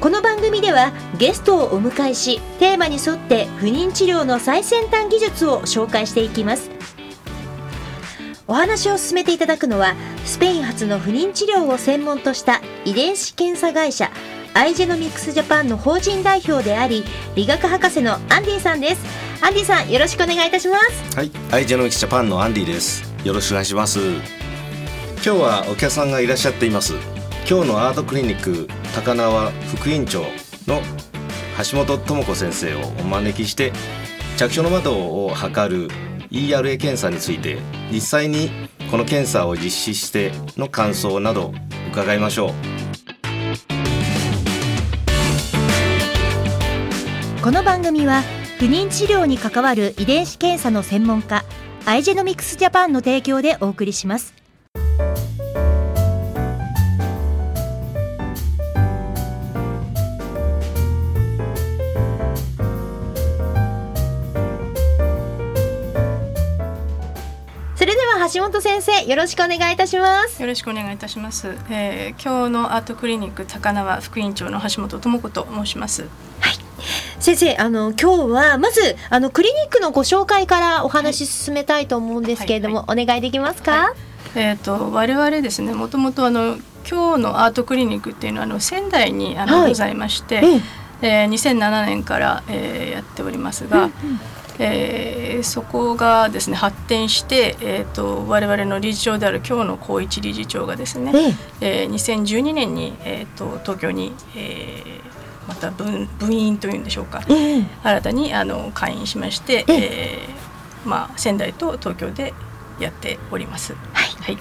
[0.00, 6.70] この番組ではゲストをお迎えしテーマに沿って不妊治療の最先端技術を紹介していきます。
[8.46, 14.10] お話を進めていただくのはスペイン発の不妊治療を専門とした遺伝子検査会社
[14.54, 17.02] アイジェノミクスジャパンの法人代表であり
[17.34, 19.04] 理学博士のアンディさんです。
[19.44, 21.16] アンディさんよろしくお願いいたします。
[21.16, 21.30] はい。
[21.50, 23.02] アイジェノミクスジャパンのアンディです。
[23.24, 23.98] よろしくお願いします。
[23.98, 26.94] 今日はお客さんがいらっしゃっています
[27.50, 30.20] 今日のアートクリニック高輪副院長
[30.66, 30.82] の
[31.56, 33.72] 橋本智子先生をお招きして
[34.36, 35.88] 着床の窓を測る
[36.30, 37.56] ERA 検査について
[37.90, 38.50] 実際に
[38.90, 41.54] この検査を実施しての感想など
[41.90, 42.52] 伺いましょう。
[47.42, 48.20] この番組は
[48.58, 51.46] 不妊治療に関わる遺伝子検査の専門家
[51.86, 54.34] アイジェノミクスジャパンの提供でお送りします。
[68.38, 70.40] 橋本先生よろしくお願いいたします。
[70.40, 76.06] よろしくお願いいたします、えー、今日のアートクリニック高輪副院長の橋本智子と申します。
[77.18, 83.94] 先生あの今日はまずあのクリニックのご紹介からお話し進めたいと思うんですけれども、お願いできますか、はい。
[84.36, 90.40] えーと、我々ですねもともとあの今日のアートクリニックっていうのはあの仙台にあの、ございまして、え
[91.02, 91.24] え。
[91.24, 93.90] ー、2007年から、えー、やっておりますが、うんうん
[94.58, 101.12] えー、そこがですね発展して、えーと、我々の理事長である今日の高一理事長がですね、
[101.60, 112.34] ええー、2012年に、えーと、東京に、えー、また分分院というんでしょうか、えー、新たにあの開院しまして、えー、えー、まあ、仙台と東京で
[112.80, 113.74] やっております。
[113.92, 114.38] はい、はい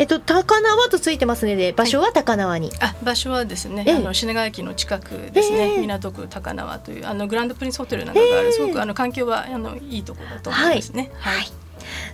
[0.00, 11.10] えっと、高輪とついてますので場所は高輪に、はい、あ場所はですね、ええ、あの品川駅の近くですね、え、港区高輪というあのグランドプリンスホテルなんかがある、すごくあの環境はあのいいところだと思いますね。
[11.18, 11.52] はい、はい。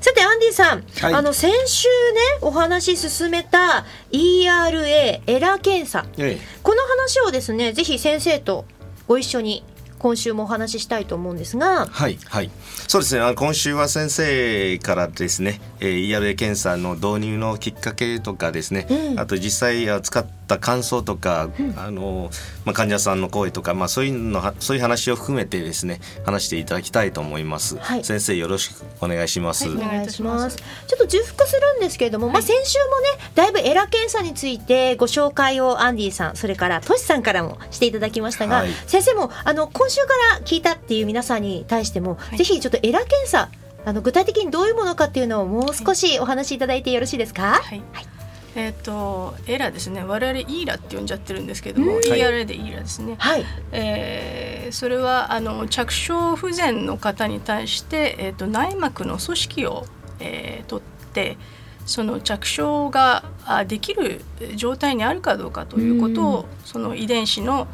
[0.00, 8.64] さてアンディさん、はい、あの先週ねお話し進めた ERA エラー検査、ええ、この話をですねぜひ先生と
[9.06, 9.64] ご一緒に
[9.98, 11.86] 今週もお話ししたいと思うんですが。
[11.86, 12.50] はいはい。
[12.88, 13.34] そうですね。
[13.34, 22.30] 今週は先生からですね、えー、ERA 検査の導入のきっかけとかですね、うん、あと実際使った感想とか、うん、あの
[22.64, 30.56] まあ、患者さんの声とか、まあ、そういうのそういう話を含めてですね話していただきたいと思います、はい、先生よろしくお願いします、はい、お願いします。
[30.56, 40.08] ちょっと重複するんですけれども、はい、まあ、先週もねだいぶエラ検査についてご紹介をアンディさんそれからトシさんからもしていただきましたが、先生もあの今週か
[40.38, 43.50] ら聞いたっていう皆さんに対しても、ぜひちょっとエラ検査
[43.84, 47.60] あの具体的にどういうものかっていうのをもう少しお話しいただいてよろしいですか？
[47.62, 48.06] はい、はい
[48.56, 50.02] えーと、とエラですね。
[50.02, 53.44] 我々イーラって呼んじゃってるんですけども、うん、ERA でイーラですね、はい。
[53.70, 59.84] えー、それはあの着床不全の方に対して、えーと、内膜の組織を、
[60.20, 61.36] えー、取って
[61.84, 63.24] その着床が
[63.66, 64.22] できる
[64.56, 67.68] 状態にあるかどうかということを、うん、その遺伝子の、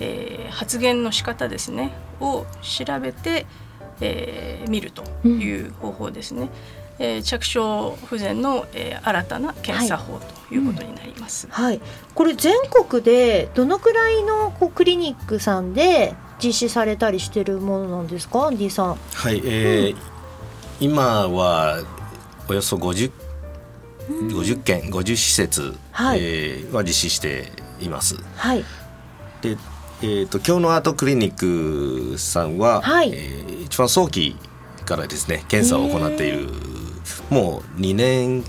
[0.00, 3.46] えー、発現の仕方ですねを調べて、
[4.00, 6.42] えー、見るという方法ですね。
[6.42, 11.48] うんえー、着床不全の、えー、新たな検査法ということになります。
[11.50, 18.98] はい、うんはい、これ全国でどのくらいのこうクリニックさんで実施されたりしてるものなんですか、アンディさん。
[19.14, 19.98] はい、えーうん、
[20.80, 21.82] 今は
[22.48, 23.10] およそ50
[24.08, 26.18] 50件50施設、はい。
[26.20, 28.16] えー、は実施しています。
[28.36, 28.64] はい、
[29.40, 29.56] で、
[30.02, 33.12] えーと、今日のアートクリニックさんは、はい。
[33.12, 34.36] えー、一番早期
[34.84, 36.48] からですね検査を行っている、
[37.30, 38.44] もう2年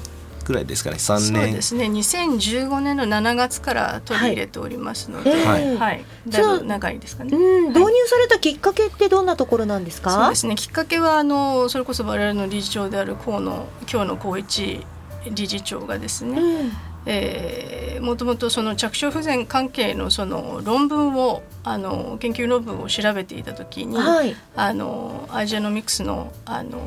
[0.46, 1.44] ぐらいですかね3年。
[1.44, 1.86] そうですね。
[1.86, 5.78] 2015年の7月から取り入れておりますので、はい、はい。
[5.78, 10.56] はい、だいぶ長いですかね、うん、導入されたきっかけってどんなところなんですか、そうですね。
[10.56, 14.86] きっかけはあのそれこそ我々の理事長である河野今日の高一
[15.32, 16.72] 理事長がですね、うん。
[17.08, 26.80] えー、もともとその着床不全関係のその論文をあの研究論文を調べていた時に、はい、あのアジアノミクスのあの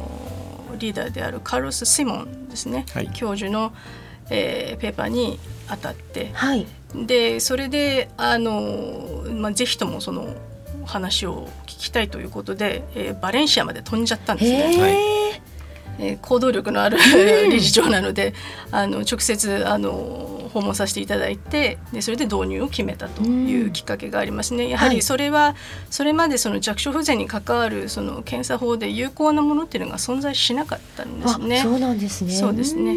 [0.78, 3.72] リーダーであるカルロス・シモンですね、はい、教授の、
[4.30, 5.38] えー、ペーパーに
[5.68, 10.34] 当たって、はい、でそれであの、まあ、ぜひともその
[10.86, 15.17] 話を聞きたいということで、えー、バレンシアまで飛んじゃったんですね。
[15.98, 16.98] えー、行動力のある
[17.50, 18.34] 理事長なので、
[18.70, 24.68] あの直接あの訪問させていただいてでそれで導入を決めたというきっかけがありますね。
[24.68, 25.54] やはりそれは、
[25.90, 31.60] それまでその弱小不全に関わるその検査法で有効なものっていうのが存在しなかったんですね。
[31.62, 32.32] そうなんですね。
[32.32, 32.96] そうですね。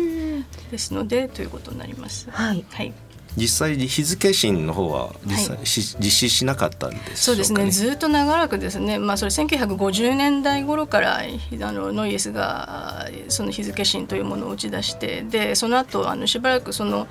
[0.72, 2.28] ですのでということになります。
[2.32, 2.66] はい。
[2.72, 2.94] はい。
[3.38, 7.72] 実際に日付審の方は実際、はい、実施しなかったんです、ね、そうですね。
[7.72, 17.08] ずっと長らくですね、まあ、それ1950年代頃からあのノイエスがその日付審というものを打ち出してでその後あのしばらくその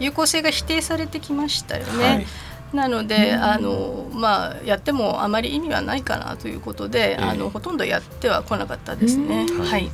[0.00, 2.04] 有効性が否定されてきましたよね。
[2.04, 2.26] はい。
[2.72, 9.46] なので、あのまあ、やってもあまり意味はないかなということで、えー、あのほとんどやってはこなかったですね。
[9.48, 9.90] はい、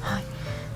[0.00, 0.24] はい、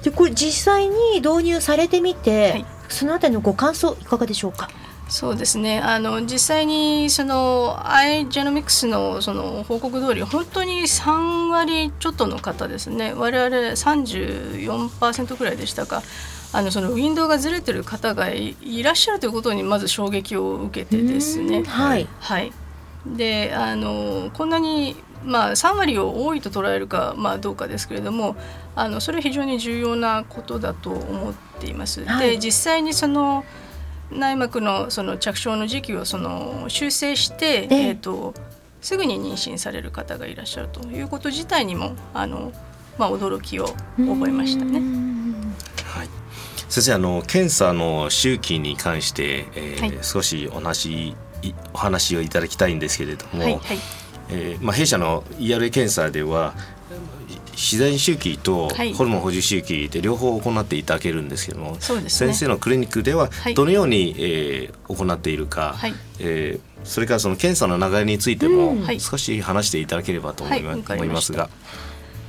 [0.05, 4.69] でこれ実際に導入されてみて、はい、そのあたりのご感想いかがでしょうか？
[5.09, 5.81] そうですね。
[5.81, 13.13] あの実際にそのアイジェノミクスのその報告通り本当に3割ちょっとの方ですね。
[13.13, 16.03] 我々34%ぐらいでしたか。
[16.53, 21.63] あのそのウィンドウがずれてる方がいらっしゃるということにまず衝撃を受けてですね。
[21.65, 22.53] はい、はい、
[23.07, 28.37] であのこんなにまあ、3割を多いと捉えるか、まあ、どうかですけれども
[28.75, 32.05] あのそれは非常に重要なことだと思っています。
[32.05, 33.45] はい、で実際にその
[34.11, 38.35] 内膜のその着床の時期をその修正して、えーと、
[38.81, 42.53] すぐに妊娠される方がいらっしゃるということ自体にもあの、
[42.99, 44.81] まあ、驚きを覚えましたね。
[45.85, 46.09] はい、
[46.69, 51.15] 先生あの検査の周期に関して、えー、はい、少しお話
[51.73, 53.79] お話をいただきたいんですけれども、はいはい、
[54.31, 56.55] えー、まあ、弊社の ERA 検査では
[57.53, 71.51] 自然周期とホルモン補充周期で両方行っていただけるんですけども、ね、先生のクリニックではどのように、えー、行っているか、はい、えー、それからその検査の流れについても少し話していただければと思い,、思いますが。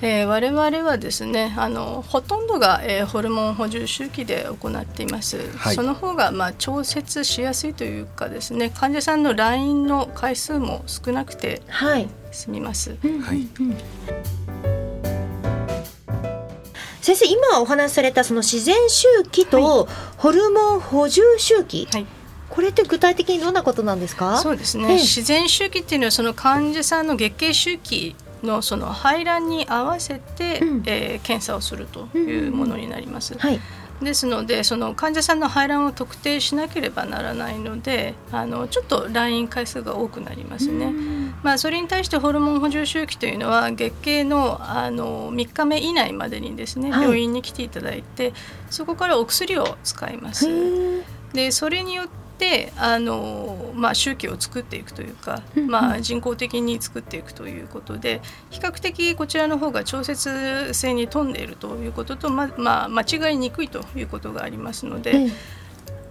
[0.04, 11.62] えー、我々はですねあのほとんどが、えー、ホルモン補充周期で行っています、はい、その方がまあ調節しやすいというかですね患者さんの来院の回数も少なくて
[12.32, 12.98] 済みます。
[13.02, 13.48] はい、
[17.02, 19.88] 先生今お話しされたその自然周期と
[20.18, 22.08] ホルモン補充周期、はい、
[22.50, 24.38] これって具体的にどんなことなんですか？
[24.38, 33.38] そうですね、自然周期っていうのはその患者さんの月経周期のその排卵に合わせて、うん、えー、検査をするというものになります。
[33.38, 33.60] はい
[34.02, 40.92] ですのでその患者さんの排卵を特定しなければならないのであのちょっと来院回数が多くなりますね。
[41.44, 48.34] まあ、それに対してホルモン補充周期というのは月経のあの3日目以内までにですね、はい、病院に来ていただいて
[48.70, 50.48] そこからお薬を使います。
[51.34, 52.08] でそれによっ
[52.42, 65.30] であの、まあ、周期を作っていくというか、まあ、人工的に作っていくということで比較的こちらの方が調節性に富んでいるということと、ままあ、間違いにくいということがありますので。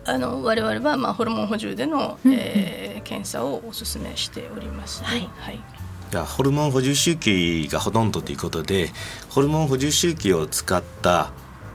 [0.06, 5.54] あの我々はまあホルモン補充での、えー、検査をお勧めしております、ね、はい、はい。
[5.56, 5.60] い
[6.12, 8.90] やホルモン補充周期がほとんどということで
[9.28, 11.30] ホルモン補充周期を使った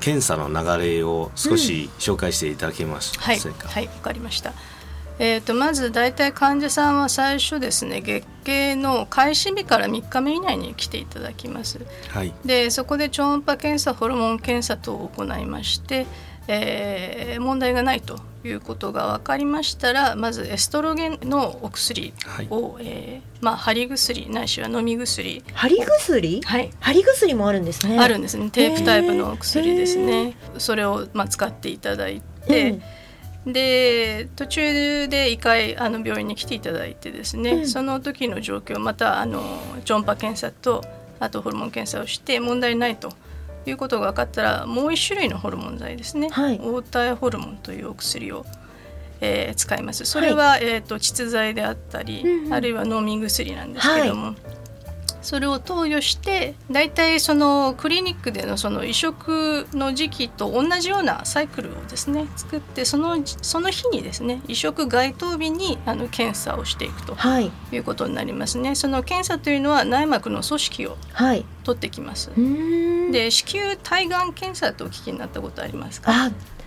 [0.06, 3.18] 検査の流れを少し紹介していただけます？
[3.20, 3.40] はい。
[3.40, 4.54] はいわかりました。
[5.18, 16.06] えーと、まず大体患者さんは最初ですね月経の開始日から3日目以内に来ていただきます、はい、でそこで超音波検査ホルモン検査等を行いまして、
[16.50, 22.14] えー、問題がないということが分かりましたらまずエストロゲンのお薬
[22.50, 25.44] を、はい、えー、まあ、貼り薬ないしは飲み薬。
[25.54, 26.42] 貼り薬？
[26.44, 26.72] はい。
[26.80, 28.00] 貼り薬もあるんですね。
[28.00, 28.50] あるんですね。
[28.50, 30.36] テープタイプのお薬ですね。
[30.58, 32.80] それを、まあ、使っていただいて、
[33.46, 39.44] で途中で1回あの病院に来ていただいてですね、うん、その時の状況またあの
[39.84, 40.84] 超音波検査と
[41.20, 43.14] あとホルモン検査をして問題ないと
[43.70, 48.46] いうことが分かったらもう1種類のホルモン剤ですね、はい、黄体ホルモンというお薬を、
[49.22, 50.06] えー、使います。
[50.06, 54.36] それは、はい、えーと、膣剤であったり、うん、あるいは飲み薬なんですけども、はい、
[55.26, 67.18] それを投与して大体そのクリニックでのその移植の時期と同じようなサイクルをですね作ってそのその日にですね移植該当日にあの検査をしていくと
[67.72, 68.76] いうことになりますね。
[68.76, 70.98] その検査というのは内膜の組織を
[71.64, 72.30] 取ってきます。
[73.12, 76.12] で子宮体がん検査とお聞きになったことありますか？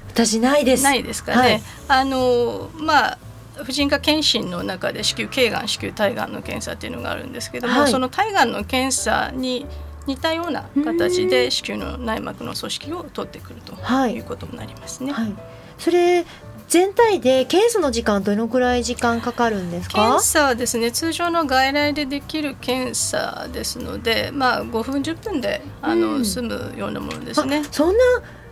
[0.09, 0.83] 私ないです。
[0.83, 1.39] ないですかね。
[1.39, 1.63] はい、
[2.01, 3.19] あのまあ
[3.65, 9.67] 婦人科検診の中で子宮頸がん子宮体がんの検査っていうのがあるんですけども、はい、その体がんの検査に
[10.07, 13.75] 似たような形で子宮の内膜の組織を取ってくると
[14.07, 15.13] いうことになりますね。
[15.13, 15.35] はい。
[15.79, 16.25] それ
[16.67, 19.95] 全体で検査の時間どのくらい時間かかるんですか？
[19.95, 27.65] 検査はですね通常の外来でできる検査ですのでまあ5分10分であの、うん、済むようなものですね。
[27.71, 28.05] そんな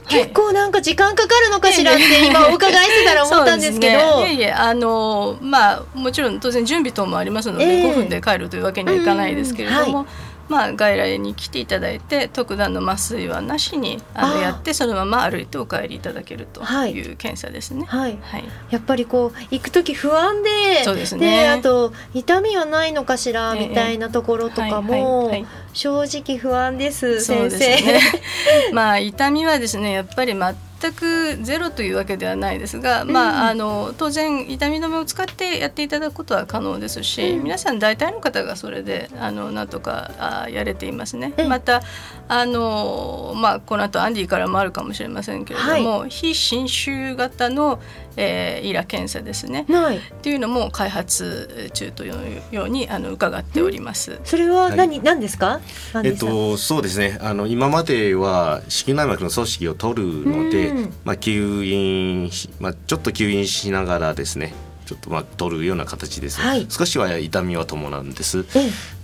[0.09, 9.95] 結構なんか時間かかるのかしらって今お伺いしてたら思ったんですけど、 ね、いえいえあのまあもちろん当然準備等もありますので、えー、5分で帰るというわけにはいかないですけれども、うん。
[9.95, 10.07] はい
[10.49, 17.13] まあ、外来に来ていただいて特段の麻酔はなしにあのやってそのまま歩いてお帰りいただけるとい。
[17.13, 17.85] う検査ですね。
[17.87, 21.49] はい、はい、やっぱりこう行く時不安でそうですね。
[21.49, 25.33] あと痛みはないのかしらみたいなところとかも
[25.73, 27.59] 正直不安です、先生。
[27.59, 28.01] ね、
[28.73, 30.45] まあ痛みはですねやっぱり全
[30.93, 41.33] くゼロというわけではないですが、うん、まあ、あの当然痛み止めを使ってやっていただくことは可能ですし、うん、皆さん大体の方がそれであのなんとかあやれていますね。
[41.39, 41.83] うん、また
[42.29, 47.81] あの、まあ、この後アンディからもあるかもしれませんけれども、はい、非侵襲型の、
[48.17, 54.19] えー、イラ検査ですね、はい、っていうのも開発中というようにあの伺っております。
[54.25, 55.61] それは何、はい、何ですか？
[56.03, 57.19] えっとそうですね。
[57.21, 60.73] あの今までは子宮内膜の組織を取るので、
[61.05, 62.31] まあ、吸引
[62.61, 64.55] まあ、ちょっと吸引しながらですね
[64.87, 68.45] ちょっとまあ取るような形です、ね、はい、少しは痛みは伴うんです。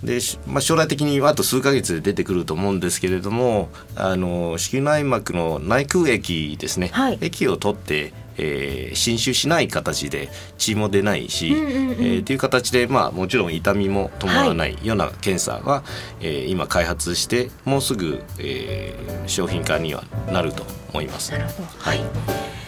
[0.03, 15.83] で、まあ、将来的にあと数か月で出てくると思うんですけれどもあの子宮内膜の内腔液ですね、はい、液を取ってえー、侵襲しない形で血も出ないし、うんうんうん、えー、っていう形で、まあ、もちろん痛みも伴わないような検査は、は
[16.19, 21.31] い、えー、今開発してもうすぐ、えー、商品化にはなると思います。
[21.31, 21.67] なるほど。
[21.77, 22.62] はい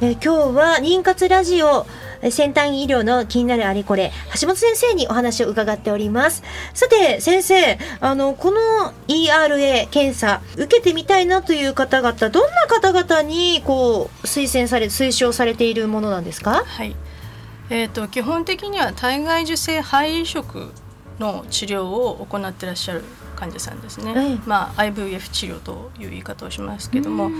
[0.00, 1.86] え、今日は妊活ラジオ
[2.30, 4.10] 先端医療の気になるあれこれ、
[4.40, 6.42] 橋本先生にお話を伺っております。
[6.72, 8.60] さて、先生、あの、この
[9.08, 16.64] ERA 検査、受けてみたいなという方々、どんな方々に、こう、推薦され、推奨されているものなんですか？
[16.64, 16.96] はい。
[17.70, 20.72] えーと、基本的には体外受精肺移植
[21.18, 23.04] の治療を行ってらっしゃる
[23.36, 27.30] 患者さんですね、まあ、IVF 治療という言い方をしますけども、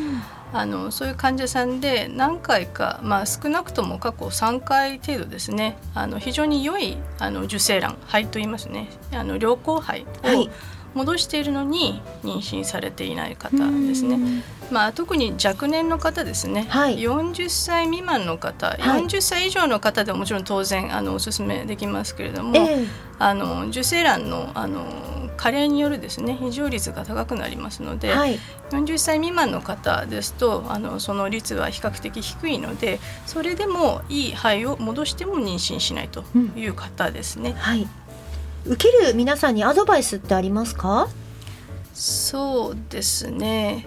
[0.53, 8.89] あのそういう患者さんで何回か、まあ、少なくとも過去3回程度ですねあの非常に良いあの受精卵肺と言いますね。
[9.13, 10.49] あの良好肺を
[10.95, 14.43] 戻しているのに妊娠されていない方ですね。
[14.71, 22.87] まあ、特に若年の方ですね、はい、40歳未満の方、はい、40歳以上の方でももちろん当然あのお勧めできますけれども、えー、
[23.19, 24.85] あの受精卵のあの
[25.37, 28.39] 加齢によるですね非常率が高くなりますので、はい、
[28.71, 36.25] 40歳未満の方ですとあのその率は比較的低いのでそれでもいい肺を戻しても妊娠しないと
[36.57, 37.51] いう方ですね。
[37.51, 37.89] うん、はい
[38.67, 41.09] 受ける皆さんにアドバイスってありますか？
[41.93, 43.87] そうですね。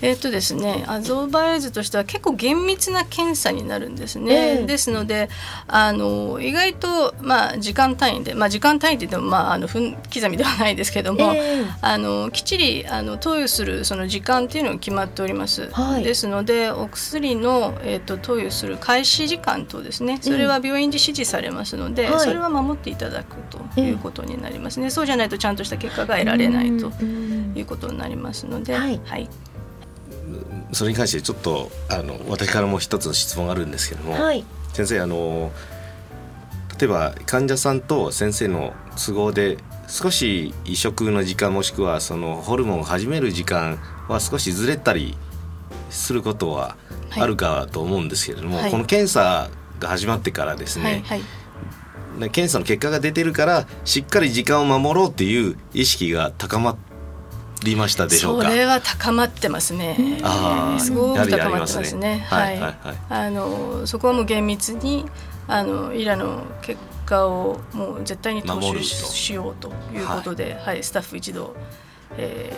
[0.00, 5.28] えっ、ー、とですねアゾバイズとしては結構厳密な検査になるんですね、えー、ですので
[5.66, 26.92] あの意外と、まあ、時間単位で、まあ、時間単位で言っても、まあ、あの分刻みではないですけども、えー、あのきっちりあの投与するその時間っていうのが決まっております、はい、ですのでお薬の、えーと、投与する開始時間とですねそれは病院で指示されますので、えー、それは守っていただくということになりますね、そうじゃないとちゃんとした結果が得られないと
[27.54, 28.74] いうことになりますので。
[28.74, 29.28] はい、はい
[30.72, 35.50] それに関してちょっとあの私からも一つ質問があるんですけども、はい、先生あの
[36.78, 39.58] 例えば患者さんと先生の都合で
[39.88, 45.16] 少し移植の時間もしくはそのホルモンを始める時間は少しずれたり
[45.90, 46.76] することは
[47.10, 51.22] あるかと思うんですけれども、はい、この検査が始まってからですね、はい
[52.20, 56.76] はい、検査の結果が出てるからしっかり時間を守ろうっていう意識が高まっ
[57.64, 58.48] りましたでしょうか？
[58.48, 60.20] それは高まってますね。
[60.22, 62.26] あすごく高まってますね。
[62.28, 62.74] はい、はい、
[63.08, 65.04] あのそこはもう厳密に
[65.46, 71.54] あのイラの結果をもう絶対に踏襲しようということで、はい、はい、スタッフ一同、
[72.16, 72.52] え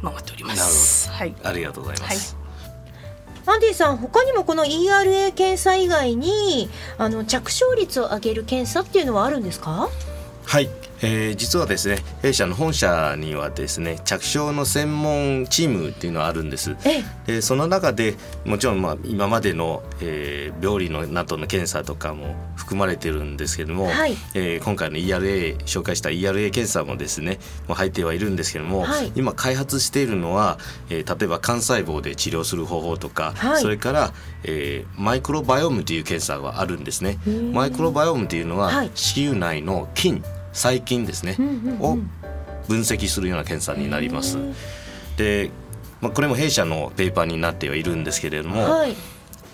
[0.00, 1.10] ー、守っております。
[1.10, 2.34] はい、ありがとうございます。
[2.34, 2.48] はい
[3.46, 9.88] アンディさん他にもこの ERA 検査以外にあの着床率を上げる検査っていうのはあるんですか？
[10.44, 10.68] はい
[11.00, 16.76] えー、実はですね弊社の本社にはですね着床の専門チームっていうのはあるんです。
[17.26, 18.14] でその中で
[18.44, 30.58] もちろんまあ今までの、えー、病理のなどの検査とかも含まれてるんですけども、はい、えー、今回の ERA 紹介した ERA 検査もですねもう入ってはいるんですけども、はい、今開発しているのは、
[30.90, 34.12] えー、例えば幹細胞で治療する方法とか、はい、それから、
[34.44, 37.18] えー、マイクロバイオームという検査があるんですね。
[37.52, 41.36] マイクロバイオームというのは、子宮内の菌細菌ですね、
[41.80, 41.98] を
[42.68, 44.38] 分析するような検査になります。
[45.16, 45.50] で、
[46.00, 48.94] まあ、これも弊社のペーパーになってはいるんですけれども、はい、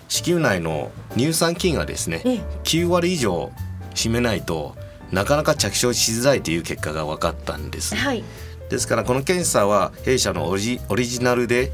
[0.07, 2.21] 子宮内の乳酸菌がですね
[2.63, 3.51] 9割以上
[3.95, 4.75] 占めないと
[5.11, 7.95] なかなか着床しづらいという結果が分かったんです。
[7.95, 8.23] はい、
[8.69, 11.71] ですからこの検査は弊社のオリオリジナルで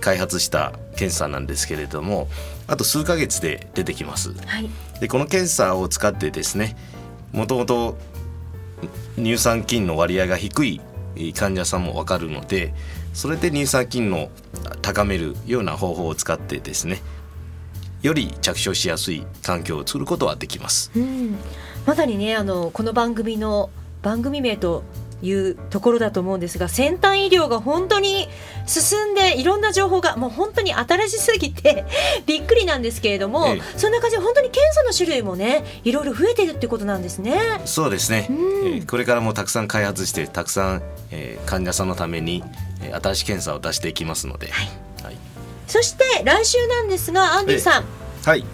[0.00, 2.28] 開発した検査なんですけれども
[2.66, 4.32] あと数ヶ月で出てきます。
[4.34, 4.68] はい、
[5.00, 6.76] でこの検査を使ってですね
[7.32, 7.96] もともと
[9.16, 10.80] 乳酸菌の割合が低い
[11.34, 12.74] 患者さんも分かるので
[13.12, 14.30] それで乳酸菌の
[14.80, 17.00] 高めるような方法を使ってですね
[18.02, 20.90] より着床しやすい環境を作ることはできます。
[20.96, 21.36] うん、
[21.86, 23.70] まさにねあのこの番組の
[24.02, 24.82] 番組名と
[25.22, 28.28] いうところだと思うんですが先端医療が本当に
[28.66, 31.84] 進んでいろんな情報がもう本当に新しすぎて
[32.26, 37.60] びっくりなんですけれども、ええ、そんな感じで本当に検査の種類もねいろいろ増えてるってことなんですね。
[37.64, 42.42] そうですね、うん、えー、これからもたくさん開発してたくさん、えー、患者さんのために、
[42.82, 44.68] えー、新しい検査を出していきますので、はい、
[45.04, 45.16] はい、
[45.66, 47.84] そして来週なんですがアンディさん、
[48.24, 48.44] はい。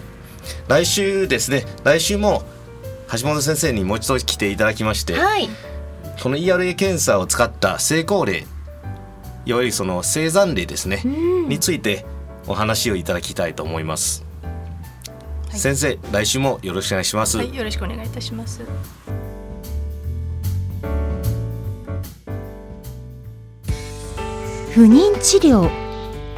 [0.67, 1.65] 来週ですね。
[1.83, 2.43] 来週も
[3.11, 5.49] 橋本先生にもう一度来ていただきまして、はい、
[6.21, 8.45] この ERA 検査を使った成功例
[9.45, 12.05] いわゆるその生産例ですねについて
[12.47, 14.25] お話をいただきたいと思います、
[15.49, 18.61] はい、先生来週もよろしくお願いします、はい、よろしくお願いいたします。
[24.71, 25.69] 不妊治療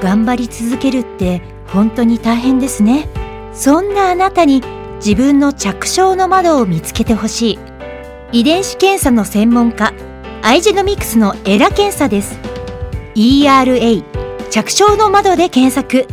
[0.02, 3.08] 頑張り続けるって本当に大変ですね。
[3.54, 4.64] そんなあなたに
[4.96, 7.60] 自分の着床の窓を見つけてほしい
[8.34, 9.94] 遺伝子検査の専門家
[10.42, 12.40] アイジェノミクスのエラ検査です。
[13.14, 14.04] ERA
[14.50, 16.08] 着床の窓で検索。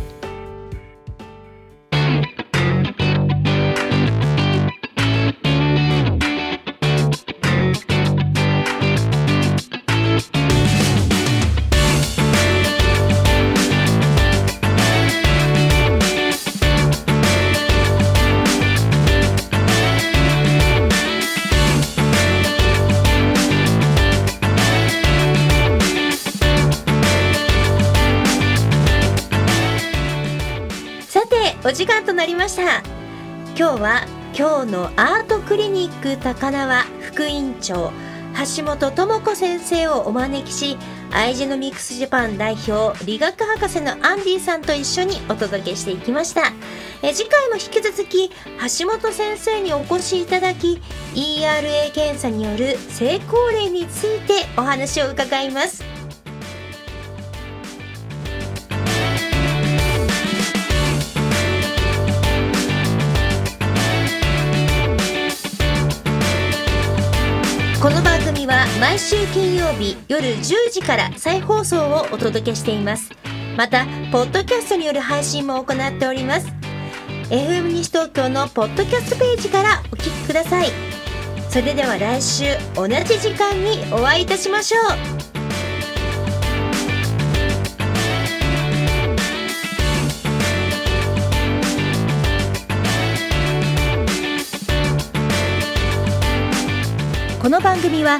[32.39, 32.81] ました。
[33.57, 37.91] 今日は今日のアートクリニック高輪副院長
[38.57, 40.77] 橋本智子先生をお招きし
[41.11, 46.53] アイジェノミクスジャパン代表理学博士のアンディさんと一緒にお届けしていきました。
[47.01, 50.81] え次回も引き続き橋本先生にお越しいただき
[51.15, 55.88] ERA 検査による成功例についてお話を伺います。
[68.79, 73.11] 毎週金曜日夜10時から再放送をお届けしています。
[73.57, 76.47] またポッドキャストによる配信も行っております。
[77.29, 80.69] FM 西東京のポッドキャストページからお聞きください。
[81.49, 85.19] それでは来週同じ時間にお会いいたしましょう。
[97.41, 98.19] この番組は